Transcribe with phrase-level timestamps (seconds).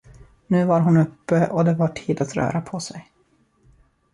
[0.47, 3.11] Nu var hon uppe och det var tid att röra på sig.